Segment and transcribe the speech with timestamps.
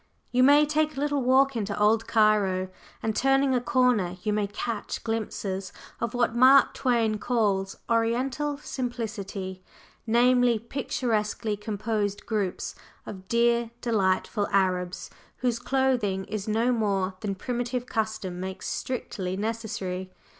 [0.31, 2.69] You may take a little walk into "Old" Cairo,
[3.03, 9.61] and turning a corner you may catch glimpses of what Mark Twain calls "Oriental simplicity,"
[10.07, 12.73] namely, picturesquely composed groups
[13.05, 20.11] of "dear delightful" Arabs whose clothing is no more than primitive custom makes strictly necessary.